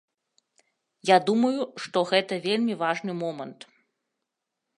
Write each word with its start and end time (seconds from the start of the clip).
Я 1.09 1.17
думаю, 1.27 1.61
што 1.83 1.97
гэта 2.13 2.33
вельмі 2.47 2.73
важны 2.83 3.11
момант. 3.23 3.59